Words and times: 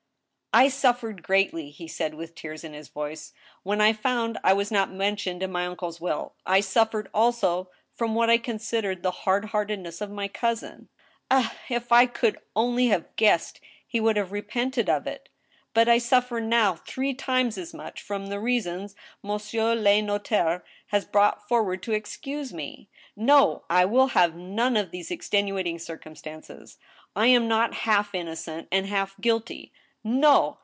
I 0.53 0.67
suffered 0.67 1.23
greatly," 1.23 1.69
he 1.69 1.87
said, 1.87 2.13
with 2.13 2.35
tears 2.35 2.65
in 2.65 2.73
his 2.73 2.89
voice," 2.89 3.31
when 3.63 3.79
I 3.79 3.93
found 3.93 4.37
I 4.43 4.51
was 4.51 4.69
not 4.69 4.91
mentioned 4.91 5.41
in 5.41 5.49
my 5.49 5.65
uncle's 5.65 6.01
will. 6.01 6.33
I 6.45 6.59
suffered 6.59 7.09
also 7.13 7.71
from 7.93 8.15
what 8.15 8.29
I 8.29 8.37
considered 8.37 9.01
the 9.01 9.11
hard 9.11 9.45
heartedness 9.45 10.01
of 10.01 10.11
my 10.11 10.27
cousin. 10.27 10.89
Ah 11.31 11.55
I 11.69 11.73
if 11.73 11.93
I 11.93 12.05
could 12.05 12.37
only 12.53 12.87
have 12.87 13.15
guessed 13.15 13.61
he 13.87 14.01
would 14.01 14.17
have 14.17 14.33
repented 14.33 14.89
of 14.89 15.07
it!... 15.07 15.29
But 15.73 15.87
I 15.87 15.99
suffer 15.99 16.41
now 16.41 16.75
three 16.75 17.13
times 17.13 17.57
as 17.57 17.73
much 17.73 18.01
from 18.01 18.27
the 18.27 18.37
reasons 18.41 18.93
monsieur 19.23 19.73
U 19.73 19.77
no^ 19.81 20.21
taire 20.21 20.63
has 20.87 21.05
brought 21.05 21.47
forward 21.47 21.81
to 21.83 21.93
excuse 21.93 22.51
me. 22.51 22.89
No! 23.15 23.63
I 23.69 23.85
will 23.85 24.07
have 24.07 24.35
none 24.35 24.75
of 24.75 24.91
these 24.91 25.11
extenuating 25.11 25.79
circumstances! 25.79 26.77
I 27.15 27.27
am 27.27 27.47
not 27.47 27.73
half 27.85 28.13
innocent 28.13 28.67
and 28.69 28.87
half 28.87 29.15
guilty! 29.21 29.71
No 30.03 30.57